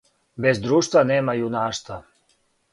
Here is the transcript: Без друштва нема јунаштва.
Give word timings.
Без 0.45 0.61
друштва 0.63 1.05
нема 1.11 1.37
јунаштва. 1.43 2.03